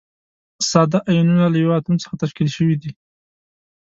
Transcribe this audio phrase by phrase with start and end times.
[0.69, 2.91] ساده ایونونه له یوه اتوم څخه تشکیل شوي دي.